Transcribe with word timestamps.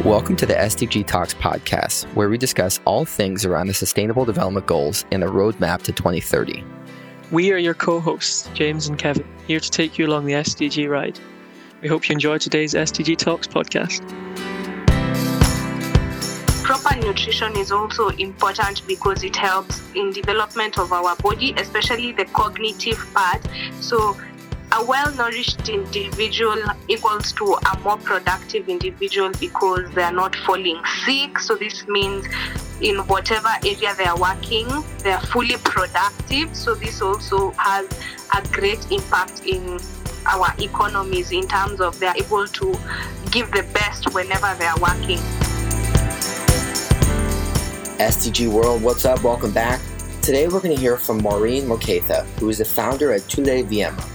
Welcome 0.00 0.34
to 0.36 0.46
the 0.46 0.54
SDG 0.54 1.06
Talks 1.06 1.32
podcast, 1.32 2.06
where 2.14 2.28
we 2.28 2.36
discuss 2.36 2.80
all 2.84 3.04
things 3.04 3.44
around 3.44 3.68
the 3.68 3.74
Sustainable 3.74 4.24
Development 4.24 4.66
Goals 4.66 5.04
and 5.12 5.22
the 5.22 5.28
roadmap 5.28 5.82
to 5.82 5.92
2030. 5.92 6.64
We 7.30 7.52
are 7.52 7.58
your 7.58 7.74
co 7.74 8.00
hosts, 8.00 8.50
James 8.52 8.88
and 8.88 8.98
Kevin, 8.98 9.24
here 9.46 9.60
to 9.60 9.70
take 9.70 9.98
you 9.98 10.08
along 10.08 10.24
the 10.24 10.32
SDG 10.32 10.90
ride. 10.90 11.20
We 11.82 11.88
hope 11.88 12.08
you 12.08 12.14
enjoy 12.14 12.38
today's 12.38 12.74
SDG 12.74 13.16
Talks 13.16 13.46
podcast. 13.46 14.00
Proper 16.64 16.96
nutrition 16.96 17.56
is 17.56 17.70
also 17.70 18.08
important 18.08 18.84
because 18.88 19.22
it 19.22 19.36
helps 19.36 19.82
in 19.94 20.10
development 20.10 20.78
of 20.78 20.92
our 20.92 21.14
body, 21.16 21.54
especially 21.58 22.10
the 22.10 22.24
cognitive 22.24 23.06
part. 23.14 23.46
So 23.80 24.16
a 24.74 24.84
well-nourished 24.84 25.68
individual 25.68 26.56
equals 26.88 27.32
to 27.32 27.44
a 27.54 27.78
more 27.80 27.98
productive 27.98 28.70
individual 28.70 29.30
because 29.38 29.90
they 29.90 30.02
are 30.02 30.12
not 30.12 30.34
falling 30.34 30.80
sick 31.04 31.38
so 31.38 31.54
this 31.54 31.86
means 31.88 32.24
in 32.80 32.96
whatever 33.00 33.48
area 33.66 33.94
they 33.96 34.04
are 34.04 34.18
working 34.18 34.66
they 35.00 35.12
are 35.12 35.20
fully 35.26 35.56
productive 35.58 36.56
so 36.56 36.74
this 36.74 37.02
also 37.02 37.50
has 37.58 37.86
a 38.34 38.48
great 38.48 38.90
impact 38.90 39.44
in 39.44 39.78
our 40.24 40.48
economies 40.58 41.32
in 41.32 41.46
terms 41.46 41.80
of 41.80 41.98
they 42.00 42.06
are 42.06 42.16
able 42.16 42.46
to 42.46 42.72
give 43.30 43.50
the 43.50 43.66
best 43.74 44.14
whenever 44.14 44.54
they 44.58 44.66
are 44.66 44.80
working 44.80 45.18
SDG 47.98 48.48
World, 48.48 48.82
what's 48.82 49.04
up? 49.04 49.22
Welcome 49.22 49.52
back. 49.52 49.80
Today 50.22 50.48
we're 50.48 50.60
going 50.60 50.74
to 50.74 50.80
hear 50.80 50.96
from 50.96 51.22
Maureen 51.22 51.66
Moketha, 51.66 52.24
who 52.40 52.48
is 52.48 52.58
the 52.58 52.64
founder 52.64 53.12
at 53.12 53.28
Tule 53.28 53.62
Vyema. 53.62 54.11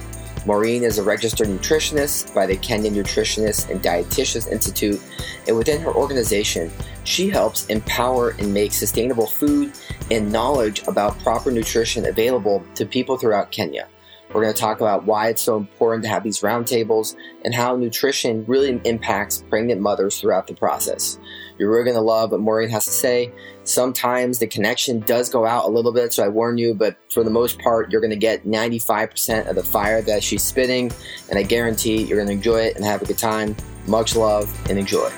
Maureen 0.47 0.83
is 0.83 0.97
a 0.97 1.03
registered 1.03 1.49
nutritionist 1.49 2.33
by 2.33 2.45
the 2.45 2.55
Kenya 2.55 2.89
Nutritionists 2.89 3.69
and 3.69 3.83
Dietitians 3.83 4.49
Institute, 4.49 5.01
and 5.45 5.57
within 5.57 5.81
her 5.81 5.93
organization, 5.93 6.71
she 7.03 7.27
helps 7.27 7.65
empower 7.65 8.29
and 8.29 8.53
make 8.53 8.71
sustainable 8.71 9.27
food 9.27 9.73
and 10.09 10.31
knowledge 10.31 10.87
about 10.87 11.19
proper 11.19 11.51
nutrition 11.51 12.05
available 12.05 12.63
to 12.75 12.85
people 12.85 13.17
throughout 13.17 13.51
Kenya. 13.51 13.89
We're 14.37 14.43
going 14.43 14.53
to 14.53 14.61
talk 14.61 14.81
about 14.81 15.05
why 15.05 15.29
it's 15.29 15.41
so 15.41 15.57
important 15.57 16.03
to 16.03 16.09
have 16.09 16.23
these 16.23 16.41
roundtables 16.41 17.15
and 17.43 17.55
how 17.55 17.75
nutrition 17.75 18.45
really 18.45 18.79
impacts 18.85 19.43
pregnant 19.49 19.81
mothers 19.81 20.21
throughout 20.21 20.45
the 20.45 20.53
process. 20.53 21.17
You're 21.57 21.71
really 21.71 21.85
going 21.85 21.95
to 21.95 22.01
love 22.01 22.29
what 22.29 22.41
Maureen 22.41 22.69
has 22.69 22.85
to 22.85 22.91
say. 22.91 23.31
Sometimes 23.63 24.37
the 24.37 24.45
connection 24.45 24.99
does 24.99 25.31
go 25.31 25.47
out 25.47 25.65
a 25.65 25.69
little 25.69 25.91
bit, 25.91 26.13
so 26.13 26.23
I 26.23 26.27
warn 26.27 26.59
you, 26.59 26.75
but 26.75 26.99
for 27.11 27.23
the 27.23 27.31
most 27.31 27.57
part, 27.57 27.91
you're 27.91 27.99
going 27.99 28.11
to 28.11 28.15
get 28.15 28.45
95% 28.45 29.49
of 29.49 29.55
the 29.55 29.63
fire 29.63 30.03
that 30.03 30.21
she's 30.21 30.43
spitting, 30.43 30.91
and 31.31 31.39
I 31.39 31.41
guarantee 31.41 32.03
you're 32.03 32.23
going 32.23 32.27
to 32.27 32.33
enjoy 32.33 32.61
it 32.61 32.75
and 32.75 32.85
have 32.85 33.01
a 33.01 33.05
good 33.05 33.17
time. 33.17 33.55
Much 33.87 34.15
love 34.15 34.55
and 34.69 34.77
enjoy. 34.77 35.09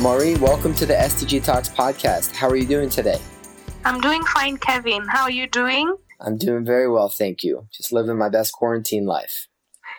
Maureen, 0.00 0.40
welcome 0.40 0.72
to 0.76 0.86
the 0.86 0.94
SDG 0.94 1.42
Talks 1.42 1.68
podcast. 1.68 2.32
How 2.32 2.48
are 2.48 2.54
you 2.54 2.66
doing 2.66 2.88
today? 2.88 3.18
I'm 3.84 4.00
doing 4.00 4.22
fine, 4.26 4.56
Kevin. 4.56 5.04
How 5.08 5.24
are 5.24 5.30
you 5.30 5.48
doing? 5.48 5.92
I'm 6.20 6.38
doing 6.38 6.64
very 6.64 6.88
well, 6.88 7.08
thank 7.08 7.42
you. 7.42 7.66
Just 7.72 7.92
living 7.92 8.16
my 8.16 8.28
best 8.28 8.52
quarantine 8.52 9.06
life. 9.06 9.48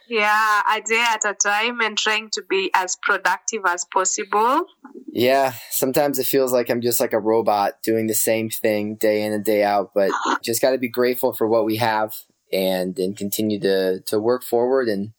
Yeah, 0.08 0.62
a 0.74 0.80
day 0.80 1.04
at 1.06 1.26
a 1.26 1.34
time 1.34 1.82
and 1.82 1.98
trying 1.98 2.30
to 2.32 2.44
be 2.50 2.72
as 2.74 2.98
productive 3.04 3.64
as 3.68 3.86
possible. 3.94 4.64
Yeah, 5.12 5.54
sometimes 5.70 6.18
it 6.18 6.28
feels 6.28 6.54
like 6.54 6.70
I'm 6.70 6.82
just 6.82 7.02
like 7.02 7.12
a 7.12 7.20
robot 7.20 7.84
doing 7.84 8.08
the 8.08 8.14
same 8.14 8.50
thing 8.50 8.96
day 8.96 9.24
in 9.24 9.34
and 9.34 9.44
day 9.44 9.64
out, 9.64 9.92
but 9.94 10.12
just 10.42 10.62
got 10.62 10.72
to 10.72 10.78
be 10.78 10.88
grateful 10.88 11.34
for 11.34 11.46
what 11.46 11.66
we 11.66 11.76
have 11.76 12.16
and 12.54 12.98
and 12.98 13.18
continue 13.18 13.60
to 13.60 14.00
to 14.08 14.18
work 14.18 14.44
forward 14.44 14.88
and 14.88 15.12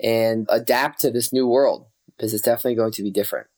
and 0.00 0.46
adapt 0.48 1.00
to 1.00 1.10
this 1.10 1.32
new 1.32 1.48
world 1.48 1.86
because 2.16 2.32
it's 2.32 2.44
definitely 2.44 2.76
going 2.76 2.92
to 2.92 3.02
be 3.02 3.10
different. 3.10 3.48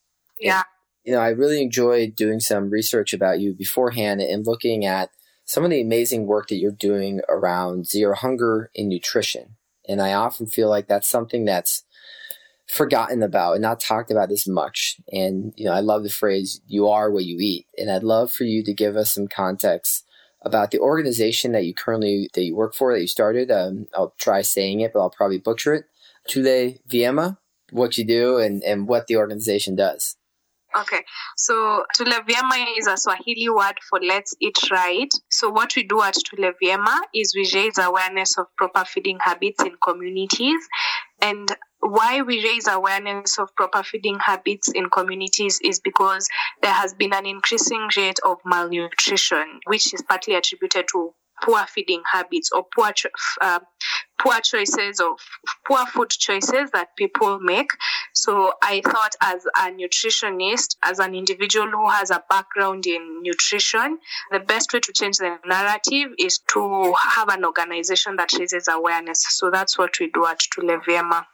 Yeah. 0.41 0.59
And, 0.59 0.65
you 1.05 1.13
know, 1.13 1.21
I 1.21 1.29
really 1.29 1.63
enjoyed 1.63 2.17
doing 2.17 2.41
some 2.41 2.71
research 2.71 3.13
about 3.13 3.41
you 3.41 3.55
beforehand 3.55 4.21
and 4.21 4.47
looking 4.47 4.85
at 4.85 5.11
some 5.45 5.65
of 5.65 5.71
the 5.71 5.81
amazing 5.81 6.27
work 6.27 6.49
that 6.49 6.57
you're 6.57 6.73
doing 6.73 7.21
around 7.29 7.87
zero 7.87 8.15
hunger 8.15 8.71
in 8.75 8.89
nutrition. 8.89 9.57
And 9.87 10.01
I 10.01 10.15
often 10.15 10.47
feel 10.47 10.71
like 10.71 10.89
that's 10.89 11.09
something 11.09 11.45
that's 11.45 11.85
forgotten 12.67 13.23
about 13.23 13.53
and 13.53 13.63
not 13.63 13.81
talked 13.81 14.11
about 14.11 14.31
as 14.31 14.49
much. 14.49 14.97
And, 15.13 15.53
you 15.57 15.67
know, 15.67 15.73
I 15.73 15.81
love 15.81 16.03
the 16.03 16.09
phrase, 16.09 16.63
you 16.67 16.89
are 16.89 17.11
what 17.11 17.25
you 17.25 17.37
eat. 17.41 17.67
And 17.77 17.91
I'd 17.91 18.03
love 18.03 18.33
for 18.33 18.45
you 18.45 18.65
to 18.65 18.73
give 18.73 18.97
us 18.97 19.13
some 19.13 19.29
context 19.29 20.07
about 20.41 20.71
the 20.71 20.79
organization 20.79 21.53
that 21.53 21.65
you 21.65 21.75
currently, 21.75 22.31
that 22.35 22.43
you 22.43 22.57
work 22.57 22.75
for, 22.75 22.95
that 22.95 23.01
you 23.01 23.07
started. 23.07 23.51
Um, 23.51 23.87
I'll 23.95 24.15
try 24.19 24.43
saying 24.43 24.81
it, 24.81 24.93
but 24.93 25.01
I'll 25.01 25.11
probably 25.11 25.39
butcher 25.39 25.75
it. 25.75 25.85
Tule 26.27 26.75
Viema, 26.89 27.37
what 27.71 27.99
you 27.99 28.05
do 28.07 28.39
and, 28.39 28.63
and 28.63 28.89
what 28.89 29.07
the 29.07 29.17
organization 29.17 29.77
does. 29.77 30.17
Okay, 30.77 31.05
so 31.37 31.85
Tule 31.95 32.21
Vyema 32.27 32.67
is 32.77 32.89
a 32.89 32.97
Swahili 32.97 33.49
word 33.49 33.79
for 33.89 34.01
let's 34.03 34.35
eat 34.41 34.59
right. 34.73 35.09
So 35.31 35.49
what 35.49 35.77
we 35.77 35.85
do 35.85 36.03
at 36.03 36.15
Tule 36.15 36.51
Vyema 36.61 36.99
is 37.15 37.33
we 37.33 37.49
raise 37.55 37.79
awareness 37.79 38.37
of 38.39 38.47
proper 38.57 38.85
feeding 38.85 39.19
habits 39.21 39.63
in 39.63 39.77
communities 39.81 40.61
and 41.23 41.49
why 41.79 42.23
we 42.23 42.43
raise 42.43 42.67
awareness 42.67 43.39
of 43.39 43.55
proper 43.55 43.83
feeding 43.83 44.19
habits 44.19 44.71
in 44.75 44.91
communities 44.91 45.61
is 45.63 45.81
because 45.81 46.29
there 46.63 46.73
has 46.73 46.93
been 46.95 47.15
an 47.15 47.27
increasing 47.27 47.89
rate 47.97 48.19
of 48.25 48.39
malnutrition, 48.45 49.61
which 49.67 49.93
is 49.95 50.03
partly 50.03 50.35
attributed 50.35 50.87
to 50.93 51.15
poor 51.43 51.65
feeding 51.67 52.03
habits 52.11 52.51
or 52.53 52.65
poor 52.75 52.93
uh, 53.41 53.61
poor 54.25 54.41
choices 54.41 55.01
of 55.01 55.19
poor 55.67 55.85
food 55.87 56.11
choices 56.11 56.71
that 56.73 56.97
people 56.97 57.39
make. 57.41 57.71
So 58.15 58.53
I 58.63 58.81
thought 58.81 59.15
as 59.21 59.45
a 59.57 59.71
nutritionist, 59.71 60.77
as 60.83 60.99
an 60.99 61.15
individual 61.15 61.71
who 61.71 61.89
has 61.91 62.11
a 62.11 62.23
background 62.31 62.87
in 62.87 63.23
nutrition, 63.23 63.99
the 64.31 64.41
best 64.41 64.73
way 64.73 64.81
to 64.81 64.93
change 64.93 65.19
the 65.19 65.37
narrative 65.47 66.15
is 66.19 66.39
to 66.53 66.95
have 66.99 67.29
an 67.29 67.45
organization 67.45 68.17
that 68.17 68.33
raises 68.39 68.69
awareness. 68.69 69.25
So 69.29 69.51
that's 69.51 69.77
what 69.77 69.99
we 70.01 70.11
do 70.11 70.27
at 70.27 70.41
Tule 70.41 70.81
Vyema. 70.87 71.27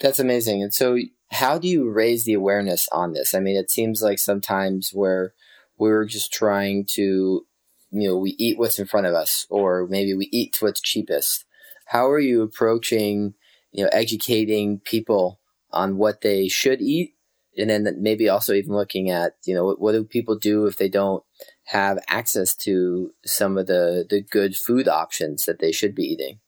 That's 0.00 0.18
amazing. 0.18 0.62
And 0.62 0.72
so 0.72 0.96
how 1.30 1.58
do 1.58 1.68
you 1.68 1.90
raise 1.90 2.24
the 2.24 2.34
awareness 2.34 2.88
on 2.90 3.12
this? 3.12 3.34
I 3.34 3.40
mean, 3.40 3.56
it 3.56 3.70
seems 3.70 4.02
like 4.02 4.18
sometimes 4.18 4.90
where 4.92 5.34
we're 5.78 6.06
just 6.06 6.32
trying 6.32 6.86
to 6.94 7.46
you 7.92 8.08
know, 8.08 8.16
we 8.16 8.34
eat 8.38 8.58
what's 8.58 8.78
in 8.78 8.86
front 8.86 9.06
of 9.06 9.14
us, 9.14 9.46
or 9.50 9.86
maybe 9.86 10.14
we 10.14 10.26
eat 10.32 10.56
what's 10.60 10.80
cheapest. 10.80 11.44
How 11.92 12.08
are 12.08 12.18
you 12.18 12.40
approaching, 12.40 13.34
you 13.70 13.84
know, 13.84 13.90
educating 13.92 14.80
people 14.80 15.40
on 15.70 15.98
what 15.98 16.22
they 16.22 16.48
should 16.48 16.80
eat? 16.80 17.16
And 17.58 17.68
then 17.68 17.86
maybe 18.00 18.30
also 18.30 18.54
even 18.54 18.72
looking 18.72 19.10
at, 19.10 19.34
you 19.44 19.54
know, 19.54 19.66
what, 19.66 19.78
what 19.78 19.92
do 19.92 20.02
people 20.02 20.38
do 20.38 20.64
if 20.64 20.78
they 20.78 20.88
don't 20.88 21.22
have 21.64 21.98
access 22.08 22.54
to 22.64 23.12
some 23.26 23.58
of 23.58 23.66
the, 23.66 24.06
the 24.08 24.22
good 24.22 24.56
food 24.56 24.88
options 24.88 25.44
that 25.44 25.58
they 25.58 25.70
should 25.70 25.94
be 25.94 26.04
eating? 26.04 26.40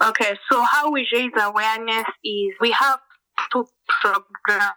Okay, 0.00 0.38
so 0.50 0.62
how 0.62 0.90
we 0.90 1.06
raise 1.12 1.32
awareness 1.36 2.06
is 2.24 2.54
we 2.58 2.70
have 2.70 2.98
two 3.52 3.66
programs 4.00 4.72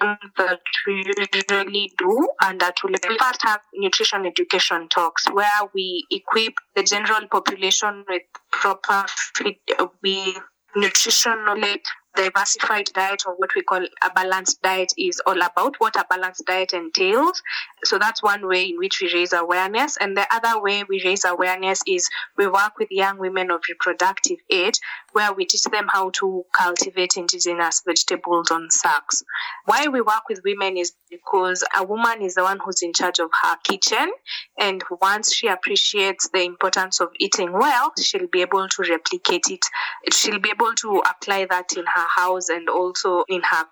that 0.00 0.60
we 0.86 1.04
usually 1.06 1.92
do 1.98 2.28
and 2.42 2.60
that 2.60 2.76
we 2.84 2.94
first 3.18 3.42
have 3.42 3.60
nutrition 3.74 4.26
education 4.26 4.88
talks 4.88 5.26
where 5.32 5.60
we 5.74 6.06
equip 6.10 6.54
the 6.74 6.82
general 6.82 7.26
population 7.30 8.04
with 8.08 8.22
proper 8.52 9.04
food 9.34 9.56
uh, 9.78 9.86
with 10.02 10.36
nutrition 10.74 11.44
knowledge 11.44 11.84
diversified 12.16 12.86
diet 12.94 13.22
or 13.26 13.34
what 13.36 13.50
we 13.54 13.62
call 13.62 13.84
a 14.02 14.10
balanced 14.14 14.62
diet 14.62 14.92
is 14.98 15.20
all 15.26 15.40
about 15.40 15.76
what 15.78 15.96
a 15.96 16.04
balanced 16.08 16.44
diet 16.46 16.72
entails. 16.72 17.42
So 17.84 17.98
that's 17.98 18.22
one 18.22 18.46
way 18.48 18.64
in 18.64 18.78
which 18.78 19.00
we 19.00 19.12
raise 19.12 19.32
awareness. 19.32 19.96
And 20.00 20.16
the 20.16 20.26
other 20.32 20.60
way 20.60 20.82
we 20.88 21.02
raise 21.04 21.24
awareness 21.24 21.80
is 21.86 22.08
we 22.36 22.46
work 22.46 22.78
with 22.78 22.88
young 22.90 23.18
women 23.18 23.50
of 23.50 23.60
reproductive 23.68 24.38
age 24.50 24.80
where 25.12 25.32
we 25.32 25.46
teach 25.46 25.62
them 25.62 25.86
how 25.88 26.10
to 26.10 26.44
cultivate 26.52 27.16
indigenous 27.16 27.82
vegetables 27.86 28.50
on 28.50 28.70
sacks. 28.70 29.22
Why 29.64 29.86
we 29.88 30.00
work 30.00 30.28
with 30.28 30.40
women 30.44 30.76
is 30.76 30.92
because 31.10 31.64
a 31.78 31.84
woman 31.84 32.22
is 32.22 32.34
the 32.34 32.42
one 32.42 32.58
who's 32.64 32.82
in 32.82 32.92
charge 32.92 33.18
of 33.18 33.30
her 33.42 33.56
kitchen 33.64 34.10
and 34.58 34.82
once 35.00 35.34
she 35.34 35.46
appreciates 35.48 36.28
the 36.32 36.42
importance 36.42 37.00
of 37.00 37.08
eating 37.18 37.52
well 37.52 37.92
she'll 37.98 38.28
be 38.28 38.42
able 38.42 38.68
to 38.68 38.82
replicate 38.90 39.44
it. 39.50 39.64
She'll 40.12 40.38
be 40.38 40.50
able 40.50 40.74
to 40.74 41.02
apply 41.08 41.46
that 41.50 41.72
in 41.76 41.84
her 41.84 42.05
house 42.14 42.48
and 42.48 42.68
also 42.68 43.24
in 43.28 43.42
her 43.42 43.66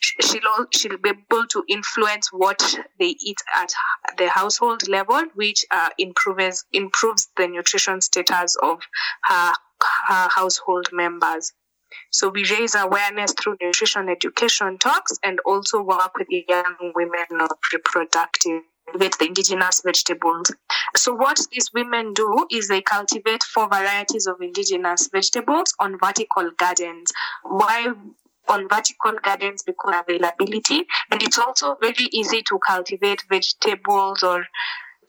she'll 0.00 0.66
she'll 0.70 0.98
be 0.98 1.10
able 1.10 1.46
to 1.46 1.62
influence 1.68 2.32
what 2.32 2.78
they 2.98 3.14
eat 3.20 3.38
at 3.54 3.72
the 4.16 4.28
household 4.28 4.88
level 4.88 5.22
which 5.34 5.64
uh, 5.70 5.90
improves 5.98 6.64
improves 6.72 7.28
the 7.36 7.46
nutrition 7.46 8.00
status 8.00 8.56
of 8.62 8.80
her 9.24 9.52
her 10.08 10.28
household 10.34 10.88
members. 10.92 11.52
So 12.12 12.28
we 12.28 12.44
raise 12.44 12.74
awareness 12.74 13.32
through 13.32 13.56
nutrition 13.60 14.08
education 14.08 14.78
talks 14.78 15.12
and 15.24 15.40
also 15.44 15.82
work 15.82 16.16
with 16.16 16.28
young 16.30 16.92
women 16.94 17.40
of 17.40 17.50
reproductive 17.72 18.62
cultivate 18.90 19.18
the 19.18 19.26
indigenous 19.26 19.82
vegetables. 19.84 20.52
So 20.96 21.14
what 21.14 21.38
these 21.52 21.70
women 21.72 22.12
do 22.14 22.46
is 22.50 22.68
they 22.68 22.82
cultivate 22.82 23.42
four 23.42 23.68
varieties 23.68 24.26
of 24.26 24.40
indigenous 24.40 25.08
vegetables 25.12 25.74
on 25.78 25.98
vertical 25.98 26.50
gardens. 26.56 27.12
Why 27.44 27.92
on 28.48 28.68
vertical 28.68 29.12
gardens 29.22 29.62
because 29.62 29.94
availability 29.94 30.84
and 31.12 31.22
it's 31.22 31.38
also 31.38 31.76
very 31.80 32.08
easy 32.10 32.42
to 32.42 32.58
cultivate 32.66 33.22
vegetables 33.28 34.24
or 34.24 34.44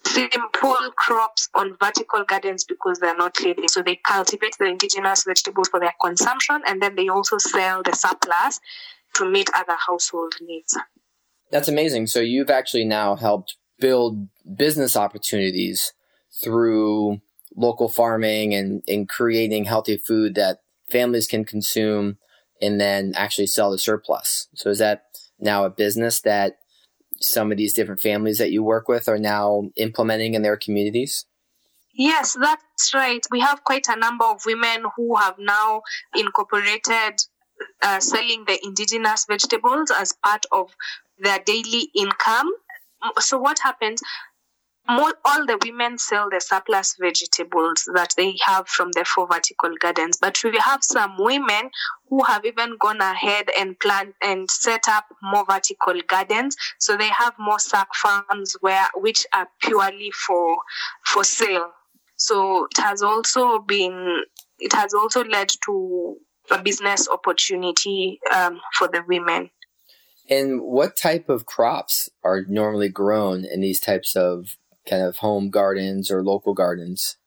simple 0.06 0.92
crops 0.95 1.50
on 1.56 1.75
vertical 1.81 2.24
gardens 2.24 2.66
because 2.66 3.00
they're 3.00 3.16
not 3.16 3.36
heavy. 3.38 3.68
So 3.68 3.81
they 3.81 3.95
cultivate 3.95 4.57
the 4.60 4.66
indigenous 4.66 5.24
vegetables 5.24 5.69
for 5.69 5.80
their 5.80 5.94
consumption 6.04 6.62
and 6.68 6.81
then 6.81 6.95
they 6.95 7.07
also 7.07 7.38
sell 7.39 7.81
the 7.81 7.94
surplus 7.94 8.60
to 9.16 9.30
meet 9.30 9.50
other 9.56 9.78
household 9.88 10.33
needs. 10.42 10.78
That's 11.51 11.68
amazing. 11.68 12.07
So 12.07 12.19
you've 12.19 12.50
actually 12.50 12.86
now 12.86 13.16
helped 13.16 13.56
build 13.81 14.30
business 14.56 14.95
opportunities 14.95 15.92
through 16.42 17.19
local 17.57 17.89
farming 17.89 18.54
and, 18.54 18.81
and 18.88 19.10
creating 19.10 19.66
healthy 19.66 19.98
food 19.98 20.36
that 20.36 20.60
families 20.89 21.28
can 21.28 21.44
consume 21.44 22.18
and 22.62 22.80
then 22.80 23.12
actually 23.16 23.48
sell 23.48 23.72
the 23.72 23.78
surplus. 23.78 24.48
So 24.56 24.69
is 24.69 24.80
that 24.80 25.04
now 25.39 25.66
a 25.66 25.69
business 25.69 26.22
that 26.22 26.60
some 27.19 27.51
of 27.51 27.57
these 27.57 27.74
different 27.74 28.00
families 28.00 28.38
that 28.38 28.51
you 28.51 28.63
work 28.63 28.88
with 28.88 29.10
are 29.10 29.19
now 29.19 29.69
implementing 29.75 30.33
in 30.36 30.42
their 30.42 30.57
communities? 30.57 31.25
Yes, 31.94 32.38
that's 32.39 32.94
right. 32.94 33.25
We 33.31 33.42
have 33.42 33.63
quite 33.63 33.88
a 33.89 33.98
number 33.98 34.25
of 34.25 34.42
women 34.45 34.86
who 34.95 35.18
have 35.18 35.36
now 35.38 35.81
incorporated 36.16 37.19
uh, 37.81 38.00
selling 38.00 38.45
the 38.48 38.60
indigenous 38.63 39.25
vegetables 39.30 39.92
as 39.92 40.13
part 40.24 40.45
of 40.51 40.72
their 41.19 41.39
daily 41.39 41.92
income. 41.95 42.50
So, 43.19 43.38
what 43.38 43.59
happens? 43.59 44.01
More, 44.89 45.13
all 45.24 45.45
the 45.45 45.59
women 45.63 45.98
sell 46.00 46.30
the 46.30 46.42
surplus 46.42 46.95
vegetables 47.00 47.88
that 47.94 48.13
they 48.18 48.36
have 48.44 48.68
from 48.68 48.92
the 48.92 49.06
four 49.06 49.27
vertical 49.27 49.69
gardens, 49.80 50.18
but 50.19 50.44
we 50.44 50.57
have 50.57 50.83
some 50.83 51.15
women 51.18 51.69
who 52.09 52.24
have 52.24 52.45
even 52.45 52.77
gone 52.80 53.00
ahead 53.00 53.50
and 53.57 53.80
plant 53.80 54.15
and 54.21 54.50
set 54.50 54.88
up 54.89 55.06
more 55.21 55.45
vertical 55.45 55.94
gardens. 56.07 56.56
So 56.80 56.98
they 56.98 57.09
have 57.09 57.33
more 57.38 57.59
sack 57.59 57.94
farms 57.94 58.57
where 58.62 58.88
which 58.95 59.25
are 59.33 59.47
purely 59.62 60.12
for 60.12 60.57
for 61.06 61.24
sale. 61.24 61.71
So 62.18 62.65
it 62.65 62.81
has 62.81 63.01
also 63.04 63.59
been 63.59 64.24
it 64.59 64.74
has 64.74 64.94
also 64.94 65.24
led 65.24 65.50
to 65.65 66.18
a 66.50 66.62
business 66.62 67.07
opportunity 67.07 68.19
um, 68.36 68.59
for 68.77 68.88
the 68.88 69.04
women. 69.07 69.51
And 70.31 70.62
what 70.62 70.95
type 70.95 71.28
of 71.28 71.45
crops 71.45 72.10
are 72.24 72.45
normally 72.48 72.88
grown 72.88 73.44
in 73.44 73.60
these 73.60 73.81
types 73.81 74.16
of 74.16 74.56
kind 74.89 75.04
of 75.04 75.18
home 75.18 75.50
gardens 75.50 76.10
or 76.10 76.24
local 76.24 76.54
gardens? 76.54 77.18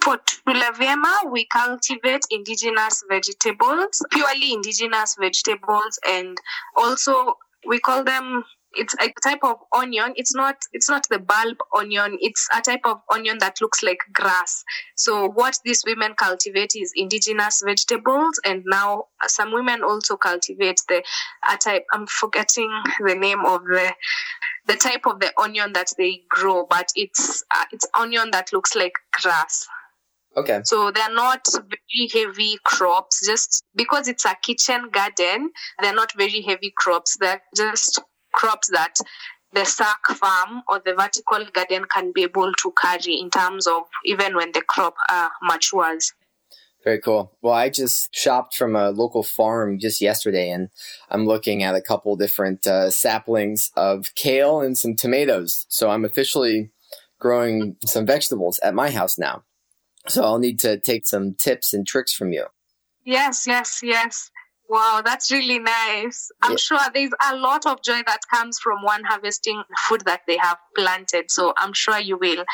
For 0.00 0.16
Tule 0.18 0.54
Vyema, 0.54 1.32
we 1.32 1.46
cultivate 1.46 2.22
indigenous 2.30 3.02
vegetables, 3.10 4.06
purely 4.12 4.52
indigenous 4.52 5.16
vegetables, 5.18 5.98
and 6.08 6.38
also 6.76 7.34
we 7.66 7.80
call 7.80 8.04
them 8.04 8.44
it's 8.76 8.94
a 8.94 9.08
type 9.22 9.40
of 9.42 9.56
onion 9.74 10.12
it's 10.16 10.34
not 10.34 10.56
it's 10.72 10.88
not 10.88 11.06
the 11.10 11.18
bulb 11.18 11.56
onion 11.76 12.16
it's 12.20 12.48
a 12.54 12.60
type 12.60 12.80
of 12.84 12.98
onion 13.12 13.38
that 13.38 13.60
looks 13.60 13.82
like 13.82 13.98
grass 14.12 14.64
so 14.96 15.28
what 15.28 15.58
these 15.64 15.82
women 15.86 16.14
cultivate 16.14 16.74
is 16.76 16.92
indigenous 16.94 17.62
vegetables 17.64 18.38
and 18.44 18.62
now 18.66 19.04
some 19.26 19.52
women 19.52 19.82
also 19.82 20.16
cultivate 20.16 20.80
the 20.88 21.02
a 21.50 21.56
type 21.56 21.84
i'm 21.92 22.06
forgetting 22.06 22.70
the 23.06 23.14
name 23.14 23.44
of 23.44 23.62
the 23.64 23.92
the 24.66 24.76
type 24.76 25.06
of 25.06 25.20
the 25.20 25.32
onion 25.40 25.72
that 25.72 25.88
they 25.96 26.22
grow 26.28 26.66
but 26.68 26.90
it's 26.96 27.44
uh, 27.54 27.64
it's 27.72 27.86
onion 27.94 28.30
that 28.30 28.52
looks 28.52 28.74
like 28.74 28.92
grass 29.12 29.66
Okay. 30.36 30.60
So 30.64 30.90
they're 30.90 31.14
not 31.14 31.46
very 31.50 32.08
heavy 32.12 32.58
crops, 32.62 33.26
just 33.26 33.64
because 33.74 34.06
it's 34.06 34.26
a 34.26 34.36
kitchen 34.42 34.90
garden, 34.92 35.50
they're 35.80 35.94
not 35.94 36.12
very 36.12 36.42
heavy 36.42 36.74
crops. 36.76 37.16
They're 37.18 37.42
just 37.56 38.00
crops 38.36 38.68
that 38.68 38.94
the 39.52 39.64
sack 39.64 40.06
farm 40.06 40.62
or 40.68 40.80
the 40.84 40.94
vertical 40.94 41.44
garden 41.52 41.84
can 41.92 42.12
be 42.12 42.22
able 42.24 42.52
to 42.52 42.72
carry 42.80 43.14
in 43.18 43.30
terms 43.30 43.66
of 43.66 43.82
even 44.04 44.36
when 44.36 44.52
the 44.52 44.60
crop 44.62 44.94
uh, 45.08 45.28
matures. 45.42 46.12
Very 46.84 47.00
cool. 47.00 47.32
Well, 47.42 47.54
I 47.54 47.68
just 47.68 48.14
shopped 48.14 48.54
from 48.54 48.76
a 48.76 48.90
local 48.90 49.24
farm 49.24 49.80
just 49.80 50.00
yesterday, 50.00 50.50
and 50.50 50.68
I'm 51.10 51.26
looking 51.26 51.64
at 51.64 51.74
a 51.74 51.80
couple 51.80 52.14
different 52.14 52.64
uh, 52.64 52.90
saplings 52.90 53.72
of 53.76 54.14
kale 54.14 54.60
and 54.60 54.78
some 54.78 54.94
tomatoes. 54.94 55.66
So 55.68 55.90
I'm 55.90 56.04
officially 56.04 56.70
growing 57.18 57.76
some 57.84 58.06
vegetables 58.06 58.60
at 58.60 58.74
my 58.74 58.90
house 58.90 59.18
now. 59.18 59.42
So 60.06 60.22
I'll 60.22 60.38
need 60.38 60.60
to 60.60 60.78
take 60.78 61.06
some 61.06 61.34
tips 61.34 61.72
and 61.72 61.84
tricks 61.84 62.12
from 62.12 62.32
you. 62.32 62.46
Yes, 63.04 63.46
yes, 63.48 63.80
yes. 63.82 64.30
Wow, 64.68 65.02
that's 65.04 65.30
really 65.30 65.58
nice. 65.58 66.30
I'm 66.42 66.52
yeah. 66.52 66.56
sure 66.56 66.78
there's 66.92 67.12
a 67.30 67.36
lot 67.36 67.66
of 67.66 67.82
joy 67.82 68.02
that 68.06 68.20
comes 68.32 68.58
from 68.58 68.82
one 68.82 69.04
harvesting 69.04 69.62
food 69.88 70.02
that 70.06 70.22
they 70.26 70.36
have 70.38 70.58
planted. 70.76 71.30
So 71.30 71.54
I'm 71.58 71.72
sure 71.72 71.98
you 71.98 72.18
will 72.18 72.44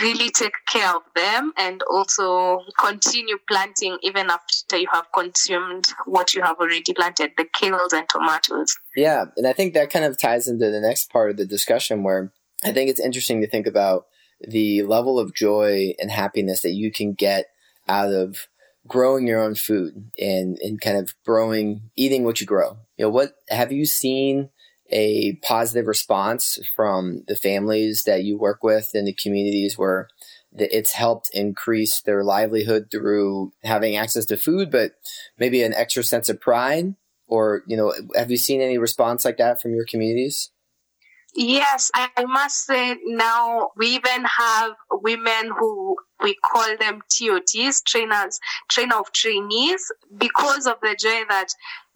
really 0.00 0.30
take 0.30 0.52
care 0.68 0.94
of 0.94 1.02
them 1.14 1.52
and 1.56 1.82
also 1.90 2.60
continue 2.78 3.38
planting 3.48 3.98
even 4.02 4.30
after 4.30 4.76
you 4.76 4.88
have 4.92 5.06
consumed 5.14 5.86
what 6.04 6.34
you 6.34 6.42
have 6.42 6.58
already 6.58 6.92
planted, 6.92 7.32
the 7.36 7.44
kales 7.44 7.92
and 7.92 8.06
tomatoes. 8.08 8.76
Yeah, 8.94 9.26
and 9.36 9.46
I 9.46 9.52
think 9.52 9.74
that 9.74 9.90
kind 9.90 10.04
of 10.04 10.20
ties 10.20 10.48
into 10.48 10.70
the 10.70 10.80
next 10.80 11.10
part 11.10 11.30
of 11.30 11.36
the 11.36 11.46
discussion 11.46 12.02
where 12.02 12.32
I 12.64 12.72
think 12.72 12.90
it's 12.90 13.00
interesting 13.00 13.40
to 13.40 13.48
think 13.48 13.66
about 13.66 14.06
the 14.40 14.82
level 14.82 15.18
of 15.18 15.34
joy 15.34 15.94
and 15.98 16.10
happiness 16.10 16.60
that 16.62 16.72
you 16.72 16.92
can 16.92 17.14
get 17.14 17.46
out 17.88 18.12
of 18.12 18.48
growing 18.86 19.26
your 19.26 19.40
own 19.40 19.54
food 19.54 20.10
and, 20.18 20.58
and 20.58 20.80
kind 20.80 20.96
of 20.96 21.14
growing, 21.24 21.90
eating 21.96 22.24
what 22.24 22.40
you 22.40 22.46
grow. 22.46 22.78
You 22.96 23.06
know, 23.06 23.10
what 23.10 23.32
have 23.48 23.72
you 23.72 23.86
seen 23.86 24.50
a 24.90 25.34
positive 25.42 25.86
response 25.86 26.58
from 26.74 27.24
the 27.26 27.36
families 27.36 28.04
that 28.04 28.22
you 28.22 28.38
work 28.38 28.62
with 28.62 28.90
in 28.94 29.04
the 29.04 29.14
communities 29.14 29.76
where 29.76 30.08
it's 30.52 30.92
helped 30.92 31.30
increase 31.34 32.00
their 32.02 32.22
livelihood 32.22 32.86
through 32.90 33.52
having 33.64 33.96
access 33.96 34.24
to 34.26 34.36
food, 34.36 34.70
but 34.70 34.92
maybe 35.38 35.62
an 35.62 35.74
extra 35.74 36.02
sense 36.02 36.28
of 36.28 36.40
pride? 36.40 36.94
Or, 37.28 37.62
you 37.66 37.76
know, 37.76 37.92
have 38.14 38.30
you 38.30 38.36
seen 38.36 38.60
any 38.60 38.78
response 38.78 39.24
like 39.24 39.38
that 39.38 39.60
from 39.60 39.74
your 39.74 39.84
communities? 39.84 40.50
Yes, 41.36 41.90
I 41.94 42.24
must 42.24 42.64
say 42.64 42.96
now 43.04 43.68
we 43.76 43.88
even 43.88 44.24
have 44.24 44.72
women 44.90 45.50
who 45.58 45.96
we 46.22 46.34
call 46.34 46.76
them 46.78 47.02
TOTs, 47.10 47.82
trainers, 47.82 48.40
trainer 48.70 48.96
of 48.96 49.12
trainees, 49.12 49.92
because 50.16 50.66
of 50.66 50.76
the 50.80 50.96
joy 50.98 51.24
that, 51.28 51.48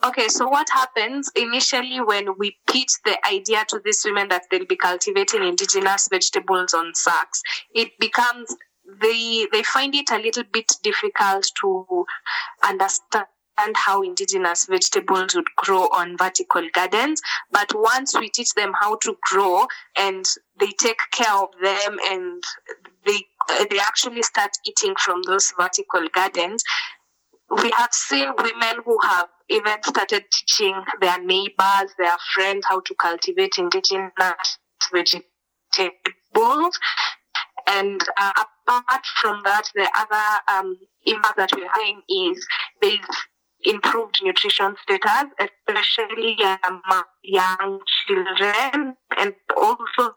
okay, 0.04 0.28
so 0.28 0.46
what 0.46 0.68
happens 0.70 1.30
initially 1.34 2.02
when 2.02 2.36
we 2.38 2.58
pitch 2.66 2.92
the 3.06 3.16
idea 3.26 3.64
to 3.68 3.80
these 3.82 4.02
women 4.04 4.28
that 4.28 4.42
they'll 4.50 4.66
be 4.66 4.76
cultivating 4.76 5.42
indigenous 5.42 6.06
vegetables 6.10 6.74
on 6.74 6.94
sacks, 6.94 7.42
it 7.74 7.98
becomes 7.98 8.54
they 9.00 9.46
they 9.52 9.62
find 9.62 9.94
it 9.94 10.10
a 10.10 10.18
little 10.18 10.42
bit 10.52 10.70
difficult 10.82 11.46
to 11.60 12.04
understand 12.62 13.26
how 13.76 14.02
indigenous 14.02 14.66
vegetables 14.66 15.34
would 15.34 15.48
grow 15.56 15.88
on 15.88 16.16
vertical 16.16 16.66
gardens. 16.72 17.20
But 17.50 17.72
once 17.74 18.18
we 18.18 18.30
teach 18.30 18.54
them 18.54 18.72
how 18.78 18.96
to 19.02 19.16
grow 19.30 19.66
and 19.98 20.24
they 20.58 20.70
take 20.80 21.00
care 21.12 21.34
of 21.34 21.48
them 21.62 21.98
and 22.10 22.42
they, 23.06 23.20
they 23.70 23.78
actually 23.78 24.22
start 24.22 24.50
eating 24.66 24.94
from 24.96 25.22
those 25.26 25.52
vertical 25.58 26.06
gardens, 26.12 26.62
we 27.62 27.70
have 27.76 27.92
seen 27.92 28.28
women 28.38 28.82
who 28.84 28.98
have 29.02 29.28
even 29.48 29.82
started 29.82 30.24
teaching 30.32 30.82
their 31.00 31.20
neighbors, 31.22 31.92
their 31.98 32.16
friends 32.34 32.64
how 32.68 32.80
to 32.80 32.94
cultivate 32.94 33.58
indigenous 33.58 34.12
vegetables. 34.92 36.78
And 37.66 38.00
uh, 38.16 38.44
apart 38.66 39.04
from 39.16 39.42
that, 39.44 39.64
the 39.74 39.88
other 39.96 40.58
um, 40.58 40.76
impact 41.06 41.36
that 41.36 41.50
we're 41.54 41.68
having 41.72 42.02
is 42.08 42.46
there's 42.80 42.98
improved 43.64 44.20
nutrition 44.22 44.74
status, 44.82 45.26
especially 45.38 46.36
young 47.22 47.80
children 48.06 48.96
and 49.18 49.34
also 49.56 50.14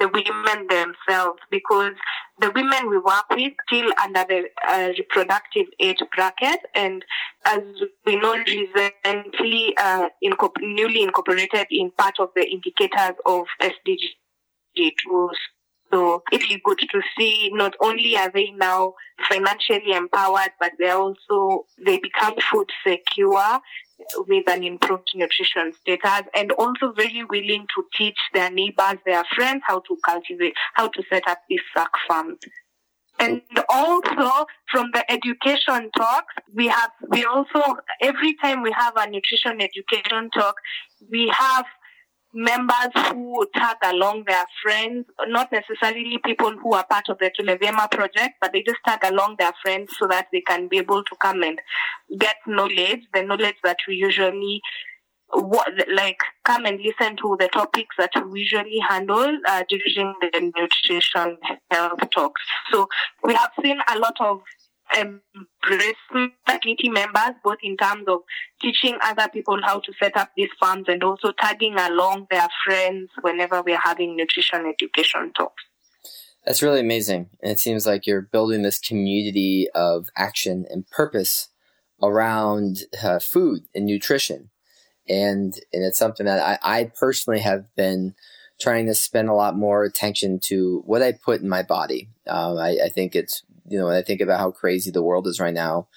the 0.00 0.08
women 0.08 0.66
themselves, 0.68 1.38
because 1.50 1.92
the 2.40 2.50
women 2.50 2.90
we 2.90 2.98
work 2.98 3.28
with 3.30 3.52
still 3.68 3.92
under 4.02 4.24
the 4.28 4.44
uh, 4.66 4.88
reproductive 4.98 5.66
age 5.80 6.02
bracket, 6.14 6.58
and 6.74 7.04
as 7.44 7.60
we 8.04 8.16
know, 8.16 8.34
recently 8.34 9.74
uh, 9.76 10.08
incorpor- 10.22 10.60
newly 10.60 11.02
incorporated 11.02 11.66
in 11.70 11.92
part 11.92 12.18
of 12.18 12.30
the 12.34 12.44
indicators 12.44 13.16
of 13.24 13.46
SDG 13.60 14.90
tools. 15.06 15.38
So 15.94 16.24
it's 16.32 16.44
good 16.64 16.78
to 16.90 17.00
see 17.16 17.50
not 17.52 17.76
only 17.80 18.16
are 18.16 18.28
they 18.28 18.50
now 18.50 18.94
financially 19.28 19.92
empowered, 19.92 20.50
but 20.58 20.72
they're 20.76 20.96
also, 20.96 21.66
they 21.86 21.98
become 21.98 22.34
food 22.50 22.68
secure 22.84 23.60
with 24.26 24.48
an 24.48 24.64
improved 24.64 25.08
nutrition 25.14 25.72
status 25.72 26.26
and 26.34 26.50
also 26.52 26.92
very 26.96 27.24
willing 27.30 27.66
to 27.76 27.84
teach 27.96 28.18
their 28.32 28.50
neighbors, 28.50 28.96
their 29.06 29.22
friends 29.36 29.62
how 29.64 29.78
to 29.80 29.96
cultivate, 30.04 30.54
how 30.74 30.88
to 30.88 31.02
set 31.08 31.22
up 31.28 31.38
these 31.48 31.62
sack 31.76 31.90
farms. 32.08 32.38
And 33.20 33.42
also 33.68 34.46
from 34.72 34.90
the 34.92 35.08
education 35.08 35.92
talks, 35.96 36.34
we 36.52 36.66
have, 36.66 36.90
we 37.08 37.24
also, 37.24 37.76
every 38.00 38.34
time 38.42 38.62
we 38.62 38.74
have 38.76 38.94
a 38.96 39.08
nutrition 39.08 39.60
education 39.60 40.28
talk, 40.30 40.56
we 41.08 41.28
have 41.28 41.66
members 42.34 42.90
who 43.10 43.46
tag 43.54 43.76
along 43.84 44.24
their 44.26 44.44
friends, 44.62 45.06
not 45.28 45.50
necessarily 45.52 46.18
people 46.24 46.52
who 46.62 46.74
are 46.74 46.86
part 46.86 47.08
of 47.08 47.18
the 47.18 47.30
Tule 47.36 47.56
Vyema 47.56 47.90
project, 47.90 48.34
but 48.40 48.52
they 48.52 48.62
just 48.62 48.78
tag 48.86 49.00
along 49.04 49.36
their 49.38 49.52
friends 49.62 49.94
so 49.98 50.06
that 50.08 50.26
they 50.32 50.40
can 50.40 50.68
be 50.68 50.78
able 50.78 51.02
to 51.04 51.16
come 51.20 51.42
and 51.42 51.60
get 52.18 52.36
knowledge, 52.46 53.00
the 53.12 53.22
knowledge 53.22 53.56
that 53.62 53.78
we 53.86 53.94
usually 53.94 54.60
what, 55.34 55.68
like 55.92 56.18
come 56.44 56.64
and 56.64 56.80
listen 56.80 57.16
to 57.16 57.36
the 57.40 57.48
topics 57.48 57.96
that 57.98 58.10
we 58.30 58.40
usually 58.40 58.78
handle 58.88 59.36
uh, 59.48 59.64
during 59.68 60.14
the 60.20 60.52
nutrition 60.56 61.36
health 61.70 61.98
talks. 62.10 62.42
So 62.72 62.88
we 63.22 63.34
have 63.34 63.50
seen 63.62 63.78
a 63.92 63.98
lot 63.98 64.16
of 64.20 64.40
embrace 64.96 65.94
community 66.46 66.88
members, 66.88 67.34
both 67.42 67.58
in 67.62 67.76
terms 67.76 68.04
of 68.08 68.20
teaching 68.60 68.96
other 69.02 69.28
people 69.32 69.58
how 69.62 69.80
to 69.80 69.92
set 70.00 70.16
up 70.16 70.30
these 70.36 70.50
farms 70.60 70.84
and 70.88 71.02
also 71.02 71.32
tagging 71.38 71.76
along 71.78 72.26
their 72.30 72.48
friends 72.64 73.10
whenever 73.22 73.62
we're 73.62 73.80
having 73.82 74.16
nutrition 74.16 74.66
education 74.66 75.32
talks. 75.36 75.62
That's 76.44 76.62
really 76.62 76.80
amazing. 76.80 77.30
And 77.42 77.52
it 77.52 77.60
seems 77.60 77.86
like 77.86 78.06
you're 78.06 78.20
building 78.20 78.62
this 78.62 78.78
community 78.78 79.68
of 79.74 80.08
action 80.16 80.66
and 80.68 80.88
purpose 80.90 81.48
around 82.02 82.80
uh, 83.02 83.18
food 83.18 83.62
and 83.74 83.86
nutrition. 83.86 84.50
And, 85.08 85.54
and 85.72 85.84
it's 85.84 85.98
something 85.98 86.26
that 86.26 86.60
I, 86.62 86.80
I 86.80 86.90
personally 86.98 87.40
have 87.40 87.74
been 87.76 88.14
trying 88.60 88.86
to 88.86 88.94
spend 88.94 89.28
a 89.28 89.34
lot 89.34 89.56
more 89.56 89.84
attention 89.84 90.38
to 90.44 90.82
what 90.86 91.02
I 91.02 91.12
put 91.12 91.40
in 91.40 91.48
my 91.48 91.62
body. 91.62 92.08
Um, 92.26 92.58
I, 92.58 92.78
I, 92.84 92.88
think 92.88 93.14
it's, 93.14 93.42
you 93.68 93.78
know, 93.78 93.86
when 93.86 93.96
I 93.96 94.02
think 94.02 94.20
about 94.20 94.40
how 94.40 94.50
crazy 94.50 94.90
the 94.90 95.02
world 95.02 95.26
is 95.26 95.40
right 95.40 95.54
now, 95.54 95.88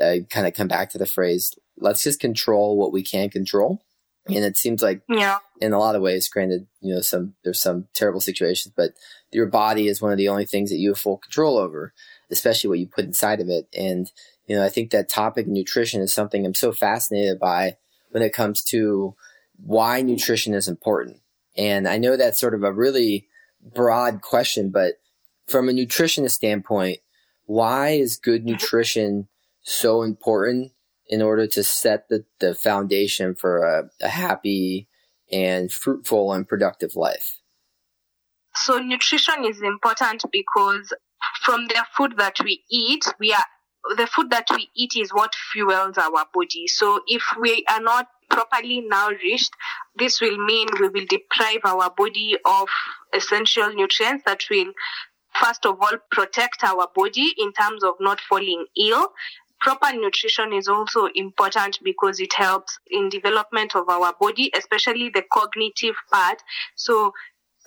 I 0.00 0.26
kind 0.30 0.46
of 0.46 0.54
come 0.54 0.68
back 0.68 0.90
to 0.90 0.98
the 0.98 1.06
phrase, 1.06 1.54
let's 1.78 2.02
just 2.02 2.20
control 2.20 2.76
what 2.76 2.92
we 2.92 3.02
can 3.02 3.30
control. 3.30 3.82
And 4.26 4.38
it 4.38 4.56
seems 4.56 4.82
like, 4.82 5.02
yeah. 5.08 5.38
in 5.60 5.74
a 5.74 5.78
lot 5.78 5.96
of 5.96 6.02
ways, 6.02 6.28
granted, 6.28 6.66
you 6.80 6.94
know, 6.94 7.02
some, 7.02 7.34
there's 7.44 7.60
some 7.60 7.88
terrible 7.92 8.20
situations, 8.20 8.72
but 8.74 8.92
your 9.30 9.46
body 9.46 9.86
is 9.86 10.00
one 10.00 10.12
of 10.12 10.18
the 10.18 10.28
only 10.28 10.46
things 10.46 10.70
that 10.70 10.78
you 10.78 10.90
have 10.90 10.98
full 10.98 11.18
control 11.18 11.58
over, 11.58 11.92
especially 12.30 12.68
what 12.68 12.78
you 12.78 12.86
put 12.86 13.04
inside 13.04 13.40
of 13.40 13.50
it. 13.50 13.68
And, 13.76 14.10
you 14.46 14.56
know, 14.56 14.64
I 14.64 14.70
think 14.70 14.90
that 14.90 15.10
topic 15.10 15.46
nutrition 15.46 16.00
is 16.00 16.14
something 16.14 16.46
I'm 16.46 16.54
so 16.54 16.72
fascinated 16.72 17.38
by 17.38 17.76
when 18.12 18.22
it 18.22 18.32
comes 18.32 18.62
to 18.64 19.14
why 19.62 20.00
nutrition 20.00 20.54
is 20.54 20.68
important 20.68 21.20
and 21.56 21.88
I 21.88 21.98
know 21.98 22.16
that's 22.16 22.40
sort 22.40 22.54
of 22.54 22.64
a 22.64 22.72
really 22.72 23.28
broad 23.74 24.20
question, 24.20 24.70
but 24.70 24.94
from 25.46 25.68
a 25.68 25.72
nutritionist 25.72 26.32
standpoint, 26.32 26.98
why 27.46 27.90
is 27.90 28.16
good 28.16 28.44
nutrition 28.44 29.28
so 29.62 30.02
important 30.02 30.72
in 31.08 31.22
order 31.22 31.46
to 31.46 31.62
set 31.62 32.08
the, 32.08 32.24
the 32.40 32.54
foundation 32.54 33.34
for 33.34 33.62
a, 33.64 33.90
a 34.00 34.08
happy 34.08 34.88
and 35.30 35.72
fruitful 35.72 36.32
and 36.32 36.48
productive 36.48 36.96
life? 36.96 37.40
So 38.54 38.78
nutrition 38.78 39.44
is 39.44 39.60
important 39.62 40.22
because 40.30 40.92
from 41.42 41.66
the 41.66 41.84
food 41.96 42.14
that 42.18 42.36
we 42.42 42.62
eat, 42.70 43.04
we 43.18 43.32
are 43.32 43.44
the 43.96 44.06
food 44.06 44.30
that 44.30 44.46
we 44.54 44.70
eat 44.74 44.92
is 44.96 45.10
what 45.10 45.34
fuels 45.52 45.98
our 45.98 46.24
body. 46.32 46.66
So 46.66 47.00
if 47.06 47.22
we 47.38 47.64
are 47.68 47.80
not 47.80 48.06
properly 48.30 48.80
nourished, 48.80 49.52
this 49.96 50.20
will 50.20 50.38
mean 50.42 50.68
we 50.80 50.88
will 50.88 51.06
deprive 51.06 51.60
our 51.64 51.90
body 51.90 52.36
of 52.46 52.68
essential 53.14 53.72
nutrients 53.74 54.24
that 54.24 54.42
will 54.50 54.72
first 55.40 55.66
of 55.66 55.76
all 55.80 55.92
protect 56.10 56.62
our 56.64 56.88
body 56.94 57.34
in 57.38 57.52
terms 57.52 57.82
of 57.82 57.94
not 58.00 58.20
falling 58.20 58.66
ill 58.80 59.08
proper 59.60 59.92
nutrition 59.96 60.52
is 60.52 60.68
also 60.68 61.06
important 61.14 61.78
because 61.82 62.20
it 62.20 62.32
helps 62.34 62.78
in 62.90 63.08
development 63.08 63.74
of 63.74 63.88
our 63.88 64.14
body 64.20 64.50
especially 64.56 65.10
the 65.10 65.22
cognitive 65.32 65.94
part 66.12 66.42
so 66.76 67.12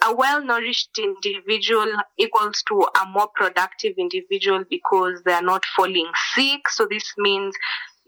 a 0.04 0.16
well 0.16 0.44
nourished 0.44 1.00
individual 1.00 1.92
equals 2.20 2.64
to 2.68 2.86
a 3.02 3.06
more 3.08 3.28
productive 3.34 3.94
individual 3.98 4.64
because 4.70 5.24
they 5.26 5.34
are 5.34 5.42
not 5.42 5.64
falling 5.76 6.10
sick 6.36 6.70
so 6.70 6.88
this 6.90 7.14
means 7.18 7.56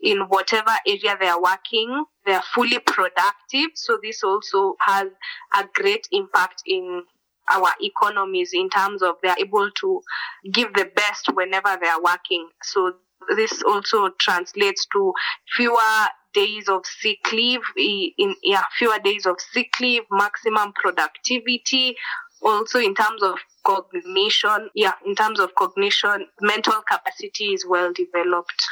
in 0.02 0.20
whatever 0.30 0.72
area 0.88 1.18
they 1.20 1.28
are 1.28 1.42
working. 1.42 2.06
They 2.26 2.34
are 2.34 2.44
fully 2.54 2.80
productive. 2.80 3.72
So 3.76 4.00
this 4.02 4.24
also 4.24 4.76
has 4.80 5.08
a 5.56 5.66
great 5.74 6.08
impact 6.12 6.64
in 6.66 7.04
our 7.52 7.72
economies 7.82 8.52
in 8.54 8.70
terms 8.70 9.02
of 9.02 9.16
they're 9.22 9.36
able 9.40 9.70
to 9.72 10.02
give 10.52 10.74
the 10.74 10.90
best 10.96 11.30
whenever 11.34 11.78
they 11.82 11.88
are 11.88 12.02
working. 12.02 12.50
So 12.64 12.94
this 13.36 13.62
also 13.64 14.10
translates 14.20 14.88
to 14.94 15.14
fewer 15.56 16.08
days 16.34 16.70
of 16.70 16.86
sick 16.86 17.32
leave 17.32 17.62
in 17.76 18.36
yeah 18.44 18.64
fewer 18.78 19.00
days 19.00 19.26
of 19.26 19.36
sick 19.52 19.74
leave 19.82 20.04
maximum 20.12 20.72
productivity 20.74 21.96
also 22.44 22.78
in 22.80 22.94
terms 22.94 23.24
of 23.24 23.40
cognition 23.66 24.70
yeah 24.76 24.94
in 25.08 25.16
terms 25.16 25.40
of 25.40 25.56
cognition 25.56 26.28
mental 26.40 26.82
capacity 26.88 27.46
is 27.46 27.66
well 27.68 27.92
developed 27.94 28.64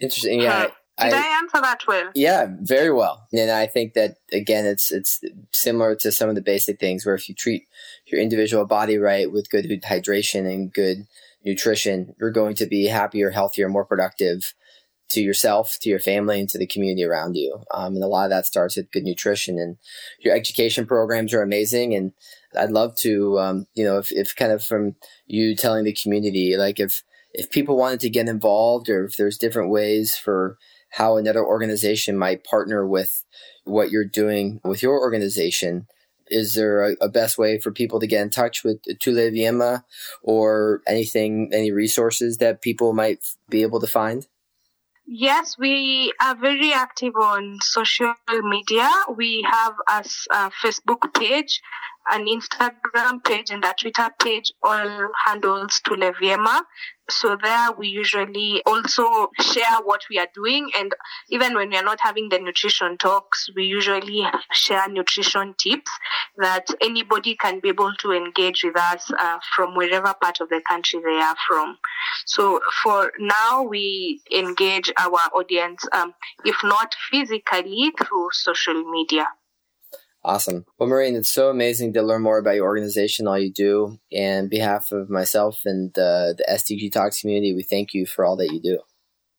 Interesting. 0.00 0.40
Yeah. 0.40 0.68
Did 1.00 1.12
I, 1.12 1.18
I, 1.18 1.38
answer 1.38 1.60
that 1.60 1.80
well? 1.86 2.10
Yeah, 2.14 2.46
very 2.60 2.90
well. 2.90 3.26
And 3.32 3.50
I 3.50 3.66
think 3.66 3.94
that 3.94 4.16
again, 4.32 4.66
it's 4.66 4.90
it's 4.90 5.20
similar 5.52 5.94
to 5.96 6.10
some 6.10 6.28
of 6.28 6.34
the 6.34 6.42
basic 6.42 6.80
things 6.80 7.06
where 7.06 7.14
if 7.14 7.28
you 7.28 7.34
treat 7.34 7.68
your 8.06 8.20
individual 8.20 8.64
body 8.66 8.98
right 8.98 9.30
with 9.30 9.50
good 9.50 9.66
hydration 9.84 10.52
and 10.52 10.72
good 10.72 11.06
nutrition, 11.44 12.14
you're 12.18 12.30
going 12.30 12.54
to 12.56 12.66
be 12.66 12.86
happier, 12.86 13.30
healthier, 13.30 13.68
more 13.68 13.84
productive 13.84 14.54
to 15.10 15.22
yourself, 15.22 15.78
to 15.80 15.88
your 15.88 15.98
family, 15.98 16.40
and 16.40 16.48
to 16.50 16.58
the 16.58 16.66
community 16.66 17.04
around 17.04 17.34
you. 17.34 17.62
Um, 17.72 17.94
and 17.94 18.04
a 18.04 18.08
lot 18.08 18.24
of 18.24 18.30
that 18.30 18.46
starts 18.46 18.76
with 18.76 18.90
good 18.90 19.04
nutrition. 19.04 19.58
And 19.58 19.78
your 20.20 20.34
education 20.34 20.86
programs 20.86 21.32
are 21.32 21.42
amazing. 21.42 21.94
And 21.94 22.12
I'd 22.58 22.70
love 22.70 22.96
to, 22.98 23.38
um, 23.38 23.66
you 23.74 23.84
know, 23.84 23.98
if, 23.98 24.12
if 24.12 24.36
kind 24.36 24.52
of 24.52 24.62
from 24.62 24.96
you 25.26 25.54
telling 25.54 25.84
the 25.84 25.94
community, 25.94 26.56
like 26.56 26.78
if 26.78 27.02
if 27.34 27.50
people 27.50 27.76
wanted 27.76 28.00
to 28.00 28.10
get 28.10 28.28
involved 28.28 28.88
or 28.88 29.04
if 29.04 29.16
there's 29.16 29.38
different 29.38 29.70
ways 29.70 30.16
for 30.16 30.58
how 30.90 31.16
another 31.16 31.44
organization 31.44 32.16
might 32.16 32.44
partner 32.44 32.86
with 32.86 33.24
what 33.64 33.90
you're 33.90 34.04
doing 34.04 34.60
with 34.64 34.82
your 34.82 34.98
organization, 34.98 35.86
is 36.30 36.54
there 36.54 36.82
a, 36.82 36.96
a, 37.00 37.08
best 37.08 37.38
way 37.38 37.58
for 37.58 37.72
people 37.72 38.00
to 38.00 38.06
get 38.06 38.22
in 38.22 38.30
touch 38.30 38.64
with 38.64 38.78
Tule 39.00 39.30
Vyema 39.30 39.84
or 40.22 40.82
anything, 40.86 41.50
any 41.52 41.72
resources 41.72 42.38
that 42.38 42.62
people 42.62 42.92
might 42.92 43.20
be 43.48 43.62
able 43.62 43.80
to 43.80 43.86
find? 43.86 44.26
Yes, 45.06 45.56
we 45.58 46.12
are 46.20 46.36
very 46.36 46.70
active 46.70 47.14
on 47.16 47.58
social 47.62 48.12
media. 48.42 48.90
We 49.16 49.42
have 49.50 49.74
a, 49.88 50.04
a 50.30 50.50
Facebook 50.62 51.14
page 51.14 51.62
an 52.10 52.26
Instagram 52.26 53.24
page 53.24 53.50
and 53.50 53.64
a 53.64 53.74
Twitter 53.78 54.08
page, 54.22 54.52
all 54.62 55.08
handles 55.26 55.80
to 55.84 55.92
Vyema. 55.92 56.62
So 57.10 57.38
there 57.42 57.72
we 57.72 57.88
usually 57.88 58.62
also 58.66 59.30
share 59.40 59.78
what 59.82 60.02
we 60.10 60.18
are 60.18 60.28
doing. 60.34 60.70
And 60.78 60.92
even 61.30 61.54
when 61.54 61.70
we 61.70 61.76
are 61.76 61.82
not 61.82 62.00
having 62.00 62.28
the 62.28 62.38
nutrition 62.38 62.98
talks, 62.98 63.48
we 63.56 63.64
usually 63.64 64.26
share 64.52 64.86
nutrition 64.88 65.54
tips 65.58 65.90
that 66.36 66.66
anybody 66.82 67.34
can 67.34 67.60
be 67.60 67.70
able 67.70 67.92
to 68.00 68.12
engage 68.12 68.62
with 68.62 68.76
us 68.76 69.10
uh, 69.18 69.38
from 69.56 69.74
wherever 69.74 70.12
part 70.20 70.40
of 70.40 70.50
the 70.50 70.60
country 70.68 71.00
they 71.02 71.16
are 71.16 71.36
from. 71.46 71.78
So 72.26 72.60
for 72.82 73.12
now, 73.18 73.62
we 73.62 74.20
engage 74.34 74.92
our 74.98 75.20
audience, 75.34 75.82
um, 75.92 76.12
if 76.44 76.56
not 76.62 76.94
physically, 77.10 77.92
through 77.98 78.28
social 78.32 78.84
media. 78.84 79.28
Awesome. 80.24 80.64
Well, 80.78 80.88
Maureen, 80.88 81.14
it's 81.14 81.30
so 81.30 81.48
amazing 81.48 81.92
to 81.92 82.02
learn 82.02 82.22
more 82.22 82.38
about 82.38 82.56
your 82.56 82.66
organization, 82.66 83.28
all 83.28 83.38
you 83.38 83.52
do. 83.52 83.98
And 84.12 84.50
behalf 84.50 84.90
of 84.92 85.08
myself 85.08 85.60
and 85.64 85.96
uh, 85.96 86.34
the 86.36 86.44
SDG 86.50 86.92
Talks 86.92 87.20
community, 87.20 87.54
we 87.54 87.62
thank 87.62 87.94
you 87.94 88.04
for 88.04 88.24
all 88.24 88.36
that 88.36 88.52
you 88.52 88.60
do. 88.60 88.80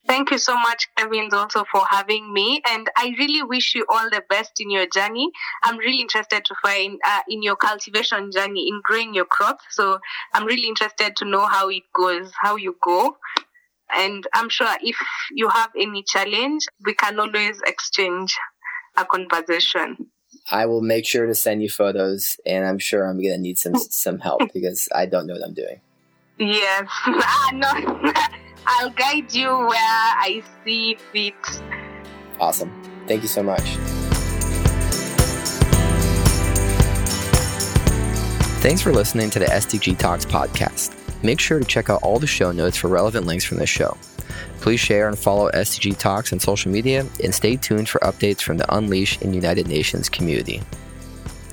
Thank 0.08 0.32
you 0.32 0.40
so 0.40 0.58
much, 0.58 0.88
Kevin, 0.98 1.30
also 1.34 1.66
for 1.72 1.84
having 1.88 2.34
me. 2.34 2.62
And 2.68 2.90
I 2.98 3.14
really 3.20 3.44
wish 3.44 3.76
you 3.76 3.86
all 3.90 4.10
the 4.10 4.24
best 4.28 4.54
in 4.60 4.72
your 4.72 4.88
journey. 4.88 5.30
I'm 5.62 5.78
really 5.78 6.02
interested 6.02 6.44
to 6.46 6.56
find 6.64 7.00
uh, 7.06 7.22
in 7.30 7.44
your 7.44 7.58
cultivation 7.58 8.32
journey, 8.32 8.70
in 8.70 8.82
growing 8.84 9.14
your 9.14 9.26
crops. 9.26 9.66
So 9.72 10.00
I'm 10.34 10.46
really 10.46 10.68
interested 10.68 11.16
to 11.18 11.26
know 11.26 11.46
how 11.46 11.70
it 11.70 11.84
goes, 11.94 12.32
how 12.42 12.56
you 12.56 12.76
go. 12.82 13.18
And 13.96 14.26
I'm 14.34 14.50
sure 14.50 14.74
if 14.82 14.96
you 15.32 15.50
have 15.50 15.70
any 15.78 16.04
challenge, 16.04 16.66
we 16.84 16.96
can 16.96 17.20
always 17.20 17.62
exchange 17.68 18.36
a 18.98 19.06
conversation. 19.06 20.10
I 20.52 20.66
will 20.66 20.82
make 20.82 21.06
sure 21.06 21.28
to 21.28 21.36
send 21.36 21.62
you 21.62 21.70
photos, 21.70 22.38
and 22.46 22.66
I'm 22.66 22.80
sure 22.80 23.06
I'm 23.06 23.22
gonna 23.22 23.38
need 23.38 23.60
some 23.60 23.76
some 23.76 24.20
help 24.20 24.42
because 24.54 24.88
I 24.94 25.06
don't 25.06 25.28
know 25.28 25.34
what 25.34 25.44
I'm 25.44 25.54
doing. 25.54 25.80
Yes, 26.38 26.88
ah, 27.06 27.52
no, 27.54 28.14
I'll 28.68 28.90
guide 28.90 29.34
you 29.34 29.50
where 29.50 29.70
I 29.74 30.44
see 30.64 30.98
fit. 31.12 31.34
Awesome. 32.40 32.72
Thank 33.08 33.22
you 33.22 33.28
so 33.28 33.44
much. 33.44 33.78
Thanks 38.62 38.82
for 38.82 38.92
listening 38.92 39.30
to 39.32 39.40
the 39.40 39.46
SDG 39.46 39.98
Talks 39.98 40.26
podcast. 40.26 40.96
Make 41.24 41.40
sure 41.40 41.60
to 41.60 41.66
check 41.66 41.90
out 41.90 42.02
all 42.04 42.20
the 42.20 42.28
show 42.28 42.52
notes 42.52 42.78
for 42.78 42.88
relevant 42.88 43.26
links 43.26 43.44
from 43.44 43.58
this 43.58 43.70
show. 43.70 43.98
Please 44.62 44.80
share 44.80 45.08
and 45.08 45.18
follow 45.18 45.50
SDG 45.52 45.98
Talks 45.98 46.34
on 46.34 46.40
social 46.40 46.72
media 46.72 47.06
and 47.24 47.34
stay 47.34 47.56
tuned 47.56 47.88
for 47.88 48.00
updates 48.00 48.42
from 48.42 48.58
the 48.58 48.76
Unleash 48.76 49.22
and 49.22 49.34
United 49.34 49.68
Nations 49.68 50.10
community. 50.10 50.62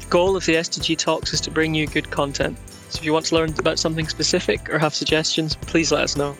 The 0.00 0.06
goal 0.06 0.36
of 0.36 0.44
the 0.44 0.54
SDG 0.54 0.98
Talks 0.98 1.32
is 1.32 1.40
to 1.42 1.50
bring 1.50 1.74
you 1.74 1.86
good 1.86 2.10
content. 2.10 2.58
So 2.90 2.98
if 2.98 3.04
you 3.04 3.12
want 3.12 3.26
to 3.26 3.34
learn 3.34 3.54
about 3.58 3.78
something 3.78 4.08
specific 4.08 4.68
or 4.70 4.78
have 4.78 4.94
suggestions, 4.94 5.56
please 5.56 5.92
let 5.92 6.02
us 6.02 6.16
know. 6.16 6.36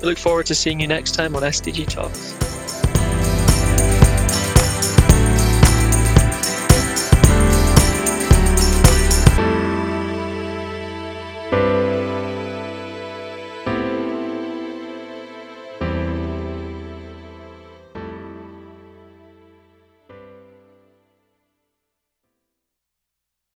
We 0.00 0.08
look 0.08 0.18
forward 0.18 0.46
to 0.46 0.54
seeing 0.54 0.80
you 0.80 0.86
next 0.86 1.14
time 1.14 1.36
on 1.36 1.42
SDG 1.42 1.88
Talks. 1.88 2.49